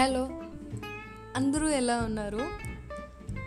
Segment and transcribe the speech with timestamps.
[0.00, 0.28] Hello.
[1.36, 2.40] అందరూ ఎలా ఉన్నారు?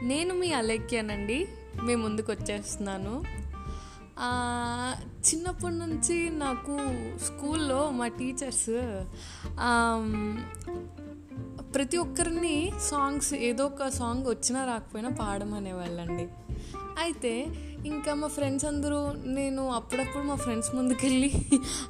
[0.04, 1.48] నేను మీ అలేఖ్యనండి.
[1.84, 3.24] మీ ముందుకు వచ్చేస్తున్నాను.
[5.06, 6.78] చిన్నప్పటి నుంచి నాకు
[7.18, 8.70] స్కూల్లో మా టీచర్స్
[11.76, 16.30] ప్రతి ఒక్కరిని సాంగ్స్ ఏదో ఒక సాంగ్ వచ్చినా రాకపోయినా పాడమనేవాళ్ళండి.
[17.02, 17.34] అయితే
[17.86, 18.98] ఇంకా మా ఫ్రెండ్స్ అందరూ
[19.38, 21.30] నేను అప్పుడప్పుడు మా ఫ్రెండ్స్ ముందుకెళ్ళి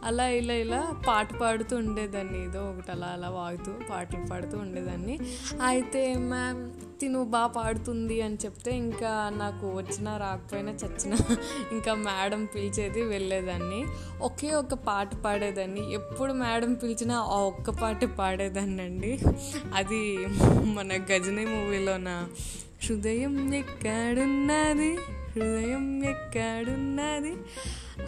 [0.03, 2.37] అలా ఇలా ఇలా పాట పాడుతూ ఉండేదాన్ని.
[2.45, 5.15] ఏదో ఒకటి అలా అలా వాగుతూ పాటలు పాడుతూ ఉండేదాన్ని.
[5.61, 6.61] అయితే మ్యామ్
[7.01, 11.17] తిను బాగా పాడుతుంది అని చెప్తే ఇంకా నాకు వచ్చినా రాకపోయినా చచ్చినా
[11.71, 13.81] ఇంకా మేడం పిలిచేది వెళ్ళేదాన్ని.
[14.21, 15.93] ఒకే ఒక పాట పాడేదాన్ని.
[15.93, 19.13] ఎప్పుడు మేడం పిలిచినా ఆ ఒక్క పాట పాడేదాన్ని అండి
[19.73, 20.03] అది
[20.77, 22.09] మన గజనీ మూవీలోన
[22.85, 24.97] హృదయం ఎక్కడున్నది?
[25.31, 27.35] హృదయం ఎక్కడున్నది?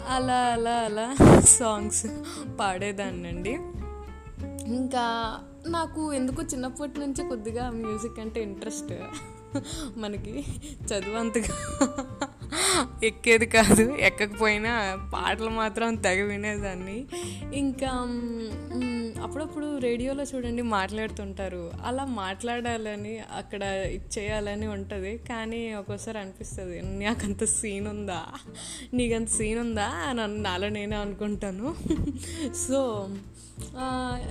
[0.08, 2.06] అలా అలా అలా సాంగ్స్
[2.60, 3.50] పాడేదాన్నండి.
[4.74, 8.94] ఇంకా నాకు ఎందుకు చిన్నప్పటి నుంచి కొద్దిగా మ్యూజిక్ అంటే ఇంట్రెస్ట్.
[9.98, 10.44] మనకి
[10.84, 11.52] చదువు అంతగా
[13.04, 13.96] ఎక్కేది కాదు.
[13.96, 17.04] ఎక్కకపోయినా పాటలు మాత్రం తెగ వినేదాన్ని.
[17.54, 17.88] ఇంకా
[19.22, 21.72] అప్పుడప్పుడు రేడియోలో చూడండి మాట్లాడుతుంటారు.
[21.84, 25.18] అలా మాట్లాడాలని అక్కడ ఇచ్చేయాలని ఉంటుంది.
[25.18, 28.22] కానీ ఒక్కోసారి అనిపిస్తుంది నాకంత సీన్ ఉందా?
[28.94, 29.86] నీకంత సీన్ ఉందా?
[29.86, 31.74] అని నాలో నేనే అనుకుంటాను.
[32.68, 33.08] సో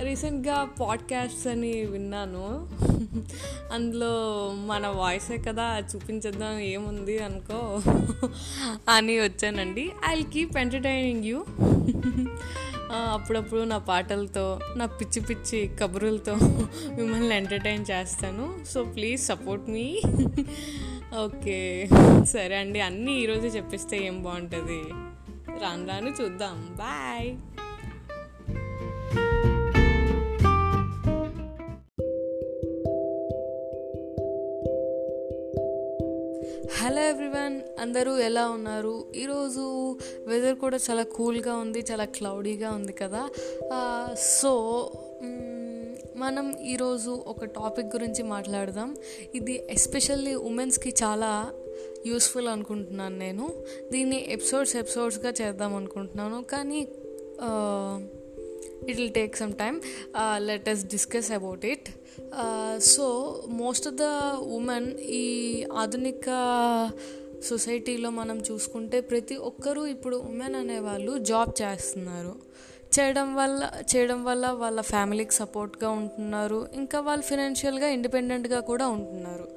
[0.01, 2.69] రీసెంట్గా పాడ్కాస్ట్స్ అని విన్నాను.
[3.73, 7.81] అందులో మన వాయిసే కదా చూపించేద్దాం ఏముంది అనుకో.
[8.89, 9.85] అని వచ్చానండి.
[10.09, 11.39] ఐ కీప్ ఎంటర్టైనింగ్ యూ
[13.15, 14.45] అప్పుడప్పుడు నా పాటలతో
[14.77, 16.33] నా పిచ్చి పిచ్చి కబుర్లతో
[16.97, 18.45] మిమ్మల్ని ఎంటర్టైన్ చేస్తాను.
[18.71, 19.87] So please support me
[21.23, 21.57] okay
[22.33, 24.81] సరే అండి అన్నీ ఈరోజు చెప్పిస్తే ఏం బాగుంటుంది?
[25.63, 26.57] రాను రాను చూద్దాం.
[26.77, 27.29] బాయ్
[37.83, 38.95] అందరూ ఎలా ఉన్నారు?
[39.21, 39.63] ఈరోజు
[40.27, 43.23] వెదర్ కూడా చాలా కూల్గా ఉంది చాలా క్లౌడీగా ఉంది కదా.
[44.39, 44.51] సో
[46.15, 48.89] మనం ఈరోజు ఒక టాపిక్ గురించి మాట్లాడదాం.
[49.35, 51.31] ఇది ఎస్పెషల్లీ ఉమెన్స్కి చాలా
[52.07, 53.45] యూస్ఫుల్ అనుకుంటున్నాను నేను.
[53.91, 56.39] దీన్ని ఎపిసోడ్స్ ఎపిసోడ్స్గా చేద్దాం అనుకుంటున్నాను.
[56.53, 56.79] కానీ
[58.89, 59.77] it will take some time
[60.47, 61.89] let us discuss about it
[62.93, 63.05] so
[63.61, 64.07] most of the
[64.57, 64.89] women
[65.19, 65.25] ఈ
[65.81, 66.29] ఆధునిక
[67.43, 72.35] సొసైటీలో మనం చూసుకుంటే ప్రతి ఒక్కరూ ఇప్పుడు ఉమెన్ అనేవాళ్ళు జాబ్ చేస్తున్నారు.
[72.99, 76.67] చేయడం వల్ల చేయడం వల్ల వాళ్ళ ఫ్యామిలీకి సపోర్ట్గా ఉంటున్నారు.
[76.73, 79.47] ఇంకా వాళ్ళు ఫినాన్షియల్గా ఇండిపెండెంట్గా కూడా ఉంటున్నారు.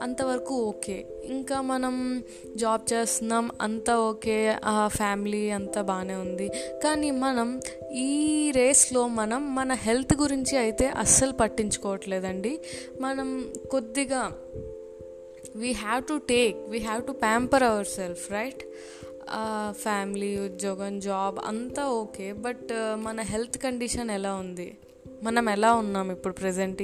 [0.00, 1.06] అంతవరకు ఓకే.
[1.24, 2.22] ఇంకా మనం
[2.56, 4.56] జాబ్ చేస్తున్నాం అంతా ఓకే.
[4.64, 6.48] ఆ ఫ్యామిలీ అంతా బాగానే ఉంది.
[6.84, 7.60] కానీ మనం
[7.92, 12.60] ఈ రేస్లో మనం మన హెల్త్ గురించి అయితే అస్సలు పట్టించుకోవట్లేదండి.
[13.00, 14.32] మనం కొద్దిగా
[15.56, 18.62] we have to take we have to pamper our self right
[19.70, 24.78] family ఉద్యోగం జాబ్ అంతా ఓకే బట్ మన హెల్త్ కండిషన్ ఎలా ఉంది?
[25.22, 26.82] మనం ఎలా ఉన్నాం ఇప్పుడు ప్రజెంట్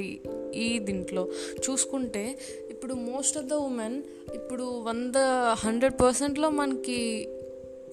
[0.55, 1.27] ఈ దీంట్లో?
[1.69, 2.39] చూసుకుంటే
[2.69, 4.03] ఇప్పుడు మోస్ట్ ఆఫ్ ద ఉమెన్
[4.35, 5.15] ఇప్పుడు వంద
[5.51, 7.29] హండ్రెడ్ పర్సెంట్లో మనకి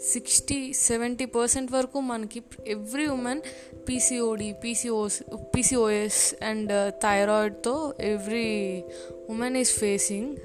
[0.02, 3.40] సిక్స్టీ సెవెంటీ పర్సెంట్ వరకు మనకి every women
[3.88, 5.22] PCOD PCOS
[5.56, 8.84] PCOS and థైరాయిడ్తో every
[9.28, 10.36] women is facing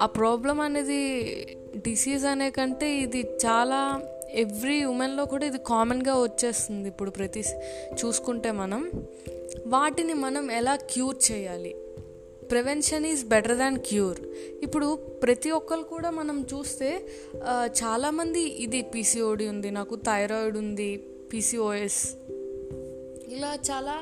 [0.00, 1.02] a problem అనేది
[1.76, 7.44] డిసీజ్ అనే కంటే ఇది చాలా ఎవ్రీ ఉమెన్లో కూడా ఇది కామన్గా వచ్చేస్తుంది ఇప్పుడు ప్రతి
[8.04, 8.90] చూసుకుంటే మనం.
[9.66, 11.74] వాటిని మనం ఎలా క్యూర్ చేయాలి?
[12.50, 14.18] Prevention is better than cure
[14.62, 17.08] ఇప్పుడు ప్రతి ఒక్కరు కూడా మనం చూస్తే
[17.68, 20.96] చాలామంది ఇది పీసీఓడి ఉంది నాకు థైరాయిడ్ ఉంది
[21.32, 22.21] పీసీఓఎస్
[23.36, 23.94] ఇలా చాలా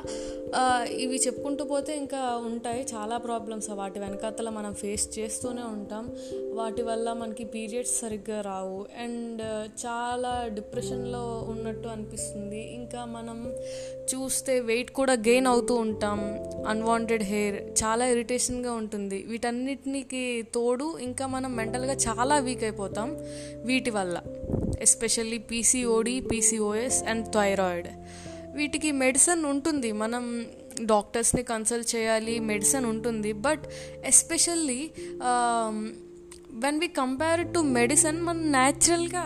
[0.84, 2.86] ఇవి చెప్పుకుంటూ పోతే ఇంకా ఉంటాయి.
[2.94, 6.04] చాలా ప్రాబ్లమ్స్ వాటి వెనకాతల మనం ఫేస్ చేస్తూనే ఉంటాం.
[6.54, 8.86] వాటి వల్ల మనకి పీరియడ్స్ సరిగ్గా రావు.
[9.02, 9.42] అండ్
[9.86, 12.74] చాలా డిప్రెషన్లో ఉన్నట్టు అనిపిస్తుంది.
[12.74, 13.38] ఇంకా మనం
[14.14, 16.20] చూస్తే వెయిట్ కూడా గెయిన్ అవుతూ ఉంటాం.
[16.66, 19.24] అన్వాంటెడ్ హెయిర్ చాలా ఇరిటేషన్గా ఉంటుంది.
[19.28, 20.24] వీటన్నిటికి
[20.54, 23.16] తోడు ఇంకా మనం మెంటల్గా చాలా వీక్ అయిపోతాం.
[23.64, 24.16] వీటి వల్ల.
[24.80, 27.88] Especially PCOD PCOS and thyroid
[28.58, 29.92] వీటికి మెడిసిన్ ఉంటుంది.
[30.02, 30.24] మనం
[30.92, 33.32] డాక్టర్స్ని కన్సల్ట్ చేయాలి మెడిసిన్ ఉంటుంది.
[33.46, 33.64] But
[34.12, 34.80] especially
[36.62, 39.24] when we compare to medicine మనం న్యాచురల్గా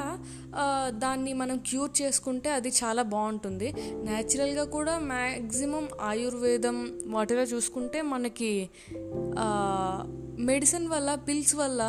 [0.62, 3.68] uh, దాన్ని మనం క్యూర్ చేసుకుంటే అది చాలా బాగుంటుంది.
[4.08, 6.76] న్యాచురల్గా కూడా మ్యాక్సిమం ఆయుర్వేదం
[7.06, 8.52] వాటిలో చూసుకుంటే మనకి
[9.44, 9.98] uh,
[10.50, 11.82] మెడిసిన్ వల్ల పిల్స్ వల్ల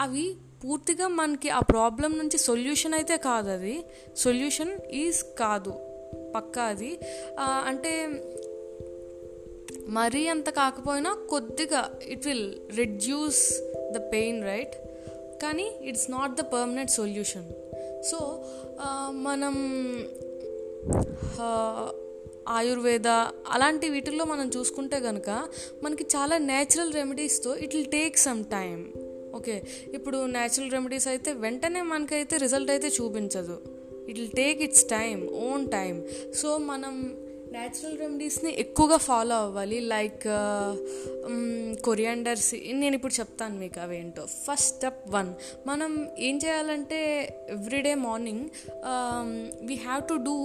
[0.00, 0.26] అవి
[0.64, 3.76] పూర్తిగా మనకి ఆ ప్రాబ్లం నుంచి సొల్యూషన్ అయితే కాదు అది.
[4.16, 5.72] సొల్యూషన్ ఈజ్ కాదు.
[6.34, 6.98] పక్కా అది.
[7.40, 8.22] అంటే
[9.88, 13.60] మరీ అంత కాకపోయినా కొద్దిగా it will reduce
[13.92, 14.74] the pain right
[15.42, 17.48] కానీ it's not the permanent solution
[18.10, 18.44] so
[19.10, 19.54] మనం
[22.48, 23.08] ఆయుర్వేద
[23.48, 25.48] అలాంటి వీటిల్లో మనం చూసుకుంటే కనుక
[25.82, 28.92] మనకి చాలా natural రెమెడీస్తో it will take some time
[29.34, 29.62] okay
[29.92, 33.81] ఇప్పుడు న్యాచురల్ రెమెడీస్ అయితే వెంటనే మనకైతే రిజల్ట్ అయితే చూపించదు.
[34.08, 35.94] It will take it's time own time
[36.34, 36.94] so మనం
[37.52, 39.80] న్యాచురల్ రెమెడీస్ని ఎక్కువగా ఫాలో అవ్వాలి.
[39.80, 40.22] లైక్
[41.84, 44.22] కొరియాండర్స్ uh, um, నేను ఇప్పుడు చెప్తాను మీకు అవేంటో.
[44.26, 45.30] ఫస్ట్ స్టెప్ వన్
[45.66, 47.00] మనం ఏం చేయాలంటే
[47.50, 48.44] everyday morning
[49.62, 50.36] we have to do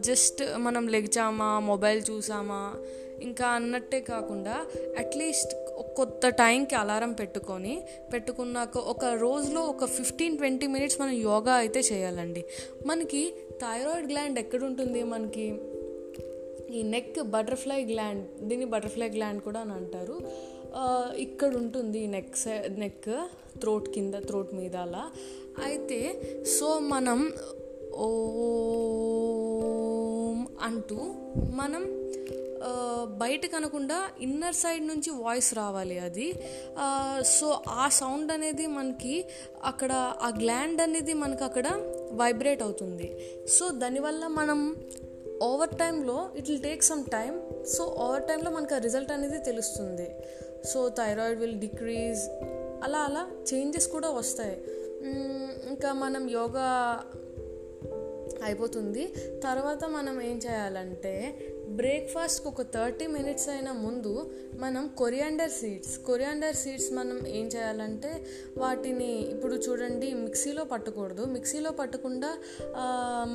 [0.00, 2.62] just మనం లెగ్చామా మొబైల్ చూసామా
[3.22, 4.66] ఇంకా అన్నట్టే కాకుండా
[4.98, 5.54] అట్లీస్ట్
[5.96, 7.82] కొత్త టైంకి అలారం పెట్టుకొని
[8.12, 12.44] పెట్టుకున్నాక ఒక రోజులో ఒక ఫిఫ్టీన్ ట్వంటీ మినిట్స్ మనం యోగా అయితే చేయాలండి.
[12.86, 15.46] మనకి థైరాయిడ్ గ్లాండ్ ఎక్కడుంటుంది మనకి?
[16.70, 20.20] ఈ నెక్ బటర్ఫ్లై గ్లాండ్ దీన్ని బటర్ఫ్లై గ్లాండ్ కూడా అని అంటారు.
[21.18, 22.34] ఇక్కడ ఉంటుంది నెక్
[22.78, 23.08] నెక్
[23.60, 25.10] త్రోట్ కింద త్రోట్ మీద అలా.
[25.64, 26.00] అయితే
[26.58, 27.32] సో మనం
[27.94, 28.08] ఓ
[30.62, 30.98] అంటూ
[31.54, 31.97] మనం
[33.04, 36.28] బయట కనకుండా ఇన్నర్ సైడ్ నుంచి వాయిస్ రావాలి అది.
[37.22, 39.24] సో ఆ సౌండ్ అనేది మనకి
[39.64, 41.68] అక్కడ ఆ గ్లాండ్ అనేది మనకు అక్కడ
[42.12, 43.08] వైబ్రేట్ అవుతుంది.
[43.48, 44.76] సో దానివల్ల మనం
[45.42, 47.42] ఓవర్ టైంలో it will take some time
[47.76, 50.08] so over టైంలో మనకు ఆ రిజల్ట్ అనేది తెలుస్తుంది.
[50.68, 52.22] సో థైరాయిడ్ విల్ డిక్రీజ్
[52.84, 54.56] అలా అలా చేంజెస్ కూడా వస్తాయి.
[55.68, 56.68] ఇంకా మనం యోగా
[58.46, 59.04] అయిపోతుంది.
[59.46, 61.14] తర్వాత మనం ఏం చేయాలంటే
[61.78, 64.12] బ్రేక్ఫాస్ట్కి ఒక థర్టీ మినిట్స్ అయిన ముందు
[64.62, 68.10] మనం కొరియాండర్ సీడ్స్ కొరియాండర్ సీడ్స్ మనం ఏం చేయాలంటే
[68.62, 71.24] వాటిని ఇప్పుడు చూడండి మిక్సీలో పట్టకూడదు.
[71.34, 72.30] మిక్సీలో పట్టకుండా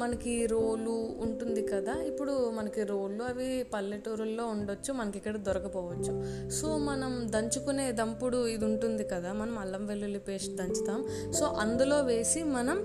[0.01, 0.95] మనకి రోలు
[1.25, 6.13] ఉంటుంది కదా ఇప్పుడు మనకి రోళ్ళు అవి పల్లెటూరుల్లో ఉండొచ్చు మనకి ఇక్కడ దొరకపోవచ్చు.
[6.57, 10.99] సో మనం దంచుకునే దంపుడు ఇది ఉంటుంది కదా మనం అల్లం వెల్లుల్లి పేస్ట్ దంచుతాం.
[11.39, 12.79] సో అందులో వేసి మనం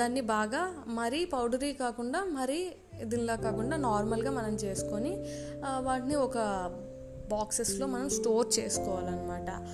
[0.00, 0.62] దాన్ని బాగా
[1.00, 2.72] మరీ పౌడర్ కాకుండా మరి
[3.04, 5.24] దీనిలా కాకుండా నార్మల్గా మనం చేసుకొని
[5.78, 6.38] వాటిని ఒక
[7.30, 9.66] బాక్సెస్లో మనం స్టోర్ చేసుకోవాలన్నమాట.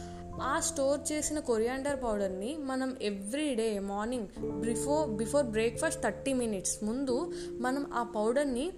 [0.43, 4.29] ఆ స్టోర్ చేసిన కొరియాండర్ పౌడర్ని మనం every day morning
[4.61, 8.73] before before breakfast thirty minutes ముందు మనం ఆ పౌడర్ని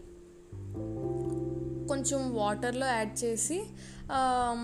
[1.91, 3.59] కొంచెం వాటర్లో యాడ్ చేసి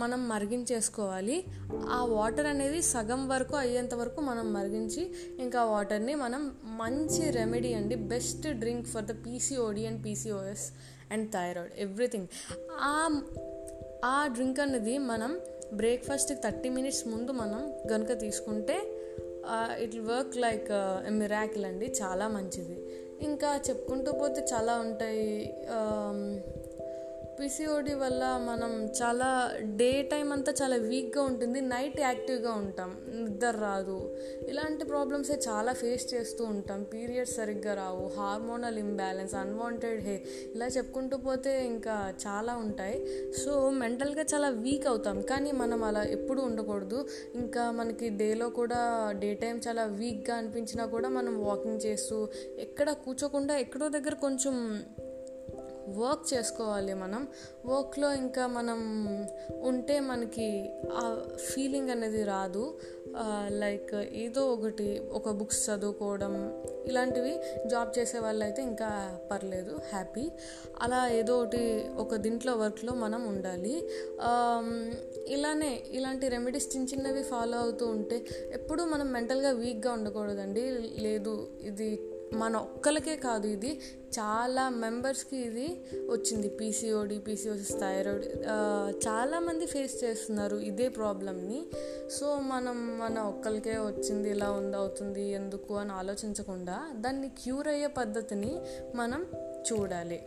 [0.00, 1.36] మనం మరిగించేసుకోవాలి.
[1.96, 5.02] ఆ వాటర్ అనేది సగం వరకు అయ్యేంత వరకు మనం మరిగించి
[5.44, 6.42] ఇంకా వాటర్ని మనం
[6.82, 7.98] మంచి రెమెడీ అండి.
[8.14, 10.66] Best drink for the PCOD and PCOS
[11.12, 12.28] and thyroid everything.
[12.90, 12.94] ఆ
[14.12, 15.32] ఆ డ్రింక్ అనేది మనం
[15.80, 18.76] బ్రేక్ఫాస్ట్ థర్టీ మినిట్స్ ముందు మనం కనుక తీసుకుంటే
[19.84, 20.70] ఇట్ వర్క్ లైక్
[21.20, 21.86] మిరాకిల్ అండి.
[22.00, 22.76] చాలా మంచిది.
[23.26, 25.28] ఇంకా చెప్పుకుంటూ పోతే చాలా ఉంటాయి
[27.38, 29.28] పిసిఓడి వల్ల మనం చాలా
[29.80, 33.96] డే టైం అంతా చాలా వీక్గా ఉంటుంది నైట్ యాక్టివ్గా ఉంటాం నిద్ర రాదు.
[34.48, 36.82] ఇలాంటి ప్రాబ్లమ్స్ చాలా ఫేస్ చేస్తూ ఉంటాం.
[36.82, 40.16] పీరియడ్స్ సరిగ్గా రావు హార్మోనల్ ఇంబ్యాలెన్స్ అన్వాంటెడ్ హే
[40.54, 42.98] ఇలా చెప్పుకుంటూ పోతే ఇంకా చాలా ఉంటాయి.
[43.42, 47.08] సో మెంటల్గా చాలా వీక్ అవుతాం కానీ మనం అలా ఎప్పుడు ఉండకూడదు.
[47.34, 52.28] ఇంకా మనకి డేలో కూడా డే టైం చాలా వీక్గా అనిపించినా కూడా మనం వాకింగ్ చేస్తూ
[52.58, 54.54] ఎక్కడ కూర్చోకుండా ఎక్కడో దగ్గర కొంచెం
[55.88, 57.28] వర్క్ చేసుకోవాలి మనం.
[57.66, 58.80] వర్క్లో ఇంకా మనం
[59.62, 61.04] ఉంటే మనకి ఆ
[61.48, 62.78] ఫీలింగ్ అనేది రాదు.
[63.48, 66.32] లైక్ ఏదో ఒకటి ఒక బుక్స్ చదువుకోవడం
[66.86, 67.34] ఇలాంటివి
[67.66, 70.30] జాబ్ చేసే వాళ్ళు అయితే ఇంకా పర్లేదు హ్యాపీ.
[70.82, 71.62] అలా ఏదో ఒకటి
[71.96, 73.74] ఒక దీంట్లో వర్క్లో మనం ఉండాలి.
[75.28, 80.64] ఇలానే ఇలాంటి రెమెడీస్ చిన్న చిన్నవి ఫాలో అవుతూ ఉంటే ఎప్పుడూ మనం మెంటల్గా వీక్గా ఉండకూడదండి.
[80.98, 81.88] లేదు ఇది
[82.34, 83.80] మన ఒక్కరికే కాదు ఇది.
[84.18, 86.48] చాలా మెంబర్స్కి ఇది వచ్చింది.
[86.48, 88.26] పీసీఓడి పీసీఓసిస్ థైరాయిడ్
[89.08, 91.66] చాలామంది ఫేస్ చేస్తున్నారు ఇదే ప్రాబ్లమ్ని.
[92.10, 98.60] సో మనం మన ఒక్కరికే వచ్చింది ఇలా ఉంది అవుతుంది ఎందుకు అని ఆలోచించకుండా దాన్ని క్యూర్ అయ్యే పద్ధతిని
[98.94, 99.26] మనం
[99.72, 100.22] చూడాలి.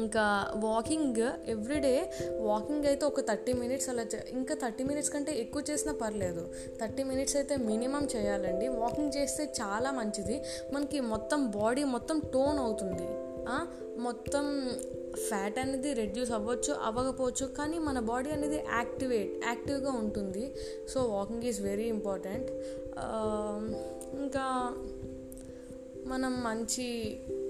[0.00, 5.92] ఇంకా వాకింగ్ ఎవ్రీడే వాకింగ్ అయితే ఒక థర్టీ మినిట్స్ అలా ఇంకా థర్టీ మినిట్స్ కంటే ఎక్కువ చేసినా
[5.92, 6.48] పర్లేదు.
[6.80, 8.68] థర్టీ మినిట్స్ అయితే మినిమం చేయాలండి.
[8.68, 10.42] వాకింగ్ చేస్తే చాలా మంచిది.
[10.72, 13.08] మనకి మొత్తం బాడీ మొత్తం టోన్ అవుతుంది.
[13.98, 14.44] మొత్తం
[15.28, 20.54] ఫ్యాట్ అనేది రెడ్యూస్ అవ్వచ్చు అవ్వకపోవచ్చు కానీ మన బాడీ అనేది యాక్టివేట్ యాక్టివ్గా ఉంటుంది.
[20.88, 22.50] So walking is very important.
[24.22, 24.46] ఇంకా
[26.06, 26.88] మనం మంచి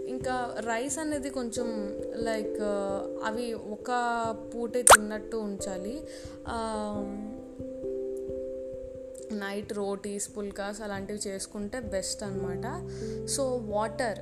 [0.08, 1.68] ఇంకా రైస్ అనేది కొంచెం
[2.14, 3.90] లైక్ uh, అవి ఒక
[4.54, 5.94] పూటే తిన్నట్టు ఉంచాలి.
[9.32, 12.66] నైట్ రోటీస్ పుల్కాస్ అలాంటివి చేసుకుంటే బెస్ట్ అనమాట
[13.26, 14.20] సో వాటర్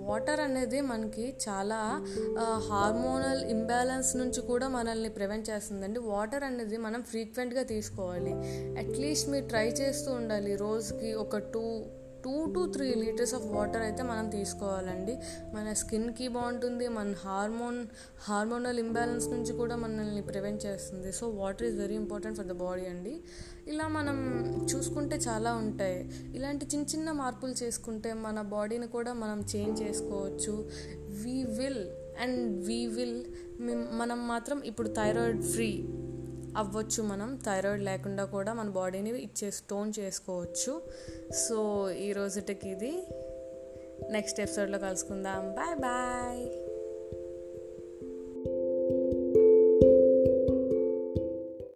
[0.00, 2.02] వాటర్ అనేది మనకి చాలా
[2.42, 5.98] uh, హార్మోనల్ ఇంబ్యాలెన్స్ నుంచి కూడా మనల్ని ప్రివెంట్ చేస్తుందండి.
[5.98, 8.34] వాటర్ అనేది మనం ఫ్రీక్వెంట్గా తీసుకోవాలి.
[8.78, 10.56] అట్లీస్ట్ మీరు ట్రై చేస్తూ ఉండాలి.
[10.56, 11.84] రోజుకి ఒక two
[12.26, 15.18] two to three litres of water అయితే మనం తీసుకోవాలండి.
[15.54, 17.86] మన స్కిన్కి బాగుంటుంది మన హార్మోన్
[18.28, 21.12] హార్మోనల్ ఇంబ్యాలెన్స్ నుంచి కూడా మనల్ని ప్రివెంట్ చేస్తుంది.
[21.12, 23.20] So water is very important for the body అండి.
[23.68, 24.16] ఇలా మనం
[24.74, 26.10] చూసుకుంటే చాలా ఉంటాయి.
[26.34, 30.68] ఇలాంటి చిన్న చిన్న మార్పులు చేసుకుంటే మన బాడీని కూడా మనం చేంజ్ చేసుకోవచ్చు.
[31.22, 31.84] We will
[32.20, 33.24] and we will
[33.92, 35.86] మనం మాత్రం ఇప్పుడు థైరాయిడ్ ఫ్రీ
[36.56, 37.02] అవ్వచ్చు.
[37.02, 40.82] మనం థైరాయిడ్ లేకుండా కూడా మన బాడీని ఇచ్చే స్టోన్ చేసుకోవచ్చు.
[41.32, 43.06] సో ఈ రోజుటికి ఇది.
[44.10, 45.52] నెక్స్ట్ ఎపిసోడ్లో కలుసుకుందాం.
[45.52, 46.65] Bye bye.